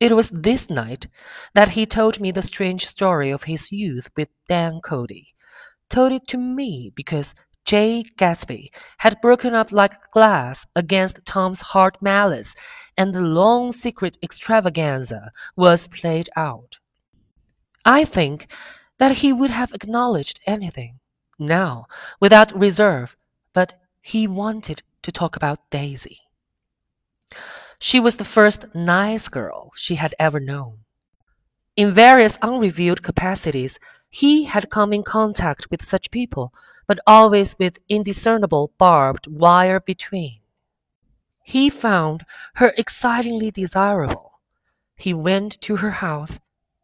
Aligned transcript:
It 0.00 0.16
was 0.16 0.30
this 0.30 0.70
night 0.70 1.08
that 1.54 1.70
he 1.70 1.84
told 1.84 2.20
me 2.20 2.30
the 2.30 2.42
strange 2.42 2.86
story 2.86 3.30
of 3.30 3.44
his 3.44 3.70
youth 3.70 4.08
with 4.16 4.28
Dan 4.48 4.80
Cody. 4.82 5.34
Told 5.90 6.12
it 6.12 6.26
to 6.28 6.38
me 6.38 6.90
because 6.94 7.34
Jay 7.66 8.04
Gatsby 8.16 8.70
had 8.98 9.20
broken 9.20 9.54
up 9.54 9.70
like 9.70 10.10
glass 10.12 10.66
against 10.74 11.26
Tom's 11.26 11.60
hard 11.60 11.96
malice, 12.00 12.54
and 12.96 13.12
the 13.12 13.20
long 13.20 13.72
secret 13.72 14.16
extravaganza 14.22 15.32
was 15.54 15.86
played 15.86 16.30
out. 16.34 16.78
I 17.84 18.04
think 18.04 18.50
that 18.98 19.18
he 19.18 19.32
would 19.32 19.50
have 19.50 19.72
acknowledged 19.74 20.40
anything, 20.46 21.00
now, 21.38 21.86
without 22.20 22.58
reserve, 22.58 23.16
but 23.52 23.78
he 24.00 24.26
wanted 24.26 24.82
to 25.02 25.12
talk 25.12 25.36
about 25.36 25.70
Daisy. 25.70 26.20
She 27.82 27.98
was 27.98 28.16
the 28.16 28.24
first 28.24 28.66
nice 28.74 29.28
girl 29.28 29.72
she 29.74 29.94
had 29.94 30.14
ever 30.18 30.38
known. 30.38 30.80
In 31.76 31.92
various 31.92 32.38
unrevealed 32.42 33.02
capacities, 33.02 33.78
he 34.10 34.44
had 34.44 34.68
come 34.68 34.92
in 34.92 35.02
contact 35.02 35.70
with 35.70 35.82
such 35.82 36.10
people, 36.10 36.52
but 36.86 36.98
always 37.06 37.58
with 37.58 37.78
indiscernible 37.88 38.72
barbed 38.76 39.26
wire 39.28 39.80
between. 39.80 40.40
He 41.42 41.70
found 41.70 42.26
her 42.56 42.74
excitingly 42.76 43.50
desirable. 43.50 44.40
He 44.96 45.14
went 45.14 45.58
to 45.62 45.76
her 45.76 45.92
house, 45.92 46.38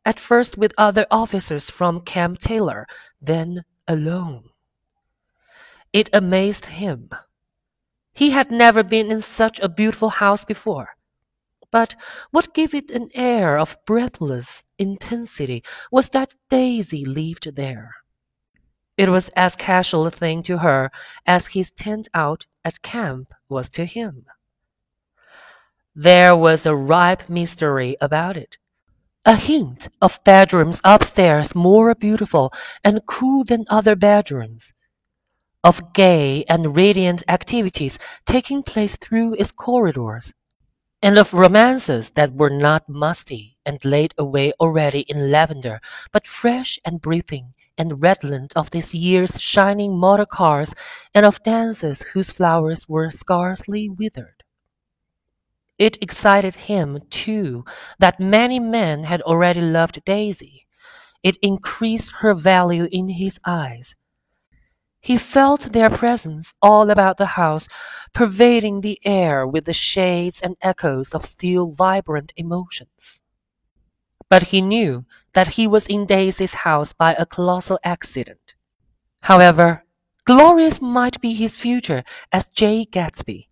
at 0.05 0.19
first 0.19 0.57
with 0.57 0.73
other 0.79 1.07
officers 1.11 1.69
from 1.69 2.01
Camp 2.01 2.39
Taylor, 2.39 2.87
then 3.21 3.65
alone. 3.87 4.45
It 5.93 6.09
amazed 6.15 6.67
him 6.67 7.11
he 8.17 8.31
had 8.31 8.51
never 8.51 8.83
been 8.83 9.11
in 9.11 9.21
such 9.21 9.61
a 9.61 9.69
beautiful 9.69 10.09
house 10.09 10.45
before. 10.45 10.97
But 11.71 11.95
what 12.31 12.55
gave 12.55 12.75
it 12.75 12.91
an 12.91 13.11
air 13.15 13.59
of 13.59 13.77
breathless 13.87 14.65
intensity 14.79 15.63
was 15.93 16.09
that 16.11 16.35
Daisy 16.49 17.05
lived 17.05 17.57
there. 17.57 17.91
It 18.97 19.11
was 19.11 19.29
as 19.37 19.57
casual 19.57 20.07
a 20.07 20.11
thing 20.11 20.43
to 20.45 20.59
her 20.59 20.91
as 21.27 21.49
his 21.49 21.71
tent 21.71 22.09
out 22.15 22.47
at 22.65 22.81
camp 22.81 23.35
was 23.49 23.69
to 23.71 23.85
him. 23.85 24.25
There 25.95 26.35
was 26.35 26.65
a 26.65 26.75
ripe 26.75 27.29
mystery 27.29 27.97
about 28.01 28.37
it. 28.37 28.57
A 29.27 29.37
hint 29.37 29.89
of 30.01 30.23
bedrooms 30.25 30.81
upstairs 30.85 31.55
more 31.55 31.95
beautiful 31.95 32.53
and 32.83 33.05
cool 33.07 33.45
than 33.45 33.65
other 33.69 33.97
bedrooms 33.97 34.73
of 35.67 35.93
gay 35.93 36.45
and 36.49 36.77
radiant 36.77 37.25
activities 37.29 37.99
taking 38.25 38.63
place 38.63 38.97
through 38.97 39.35
its 39.35 39.51
corridors, 39.51 40.33
and 41.03 41.19
of 41.19 41.35
romances 41.35 42.13
that 42.13 42.33
were 42.35 42.51
not 42.51 42.89
musty 42.89 43.59
and 43.67 43.85
laid 43.85 44.15
away 44.17 44.53
already 44.61 45.01
in 45.09 45.33
lavender, 45.33 45.81
but 46.13 46.27
fresh 46.29 46.79
and 46.85 47.01
breathing 47.01 47.53
and 47.77 48.01
redolent 48.01 48.53
of 48.57 48.71
this 48.71 48.95
year's 48.95 49.41
shining 49.43 49.99
motor 49.99 50.27
cars 50.27 50.73
and 51.13 51.27
of 51.27 51.43
dances 51.43 52.03
whose 52.15 52.31
flowers 52.31 52.89
were 52.89 53.11
scarcely 53.11 53.89
withered. 53.89 54.45
It 55.79 55.99
excited 56.03 56.55
him, 56.71 57.01
too, 57.11 57.65
that 57.99 58.21
many 58.21 58.61
men 58.61 59.05
had 59.05 59.23
already 59.23 59.61
loved 59.63 60.05
Daisy. 60.05 60.67
It 61.25 61.37
increased 61.43 62.13
her 62.21 62.35
value 62.35 62.89
in 62.93 63.09
his 63.09 63.41
eyes 63.45 63.97
he 65.07 65.17
felt 65.17 65.73
their 65.73 65.89
presence 65.89 66.53
all 66.61 66.91
about 66.91 67.17
the 67.17 67.39
house, 67.39 67.69
pervading 68.13 68.81
the 68.81 68.99
air 69.05 69.47
with 69.47 69.65
the 69.65 69.73
shades 69.73 70.41
and 70.41 70.57
echoes 70.61 71.15
of 71.15 71.25
still 71.25 71.71
vibrant 71.71 72.33
emotions. 72.37 73.23
But 74.29 74.49
he 74.51 74.61
knew 74.61 75.05
that 75.33 75.55
he 75.55 75.69
was 75.69 75.87
in 75.87 76.07
Daisy's 76.07 76.55
house 76.67 76.93
by 76.93 77.15
a 77.15 77.25
colossal 77.25 77.79
accident. 77.85 78.57
However, 79.31 79.85
glorious 80.25 80.83
might 80.83 81.21
be 81.21 81.35
his 81.35 81.57
future 81.57 82.03
as 82.33 82.49
Jay 82.49 82.85
Gatsby. 82.85 83.47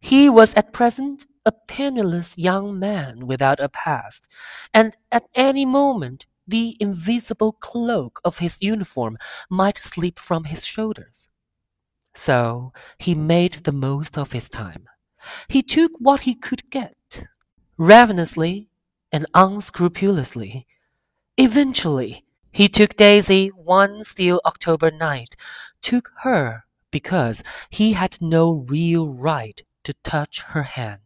He 0.00 0.28
was 0.28 0.54
at 0.54 0.72
present 0.72 1.24
a 1.44 1.52
penniless 1.52 2.36
young 2.36 2.80
man 2.80 3.28
without 3.28 3.60
a 3.60 3.68
past, 3.68 4.28
and 4.74 4.96
at 5.12 5.28
any 5.36 5.64
moment 5.64 6.26
the 6.46 6.76
invisible 6.80 7.52
cloak 7.52 8.20
of 8.24 8.38
his 8.38 8.58
uniform 8.60 9.18
might 9.50 9.78
slip 9.78 10.18
from 10.18 10.44
his 10.44 10.64
shoulders. 10.64 11.28
So 12.14 12.72
he 12.98 13.14
made 13.14 13.54
the 13.64 13.72
most 13.72 14.18
of 14.18 14.32
his 14.32 14.48
time. 14.48 14.88
He 15.48 15.62
took 15.62 15.92
what 15.98 16.20
he 16.20 16.34
could 16.34 16.70
get, 16.70 17.26
ravenously 17.76 18.70
and 19.12 19.26
unscrupulously. 19.34 20.66
Eventually, 21.36 22.24
he 22.52 22.68
took 22.68 22.96
Daisy 22.96 23.48
one 23.48 24.04
still 24.04 24.40
October 24.44 24.90
night, 24.90 25.36
took 25.82 26.10
her 26.22 26.64
because 26.90 27.42
he 27.70 27.92
had 27.92 28.18
no 28.20 28.66
real 28.68 29.08
right 29.08 29.62
to 29.84 29.92
touch 30.04 30.42
her 30.48 30.64
hand. 30.64 31.05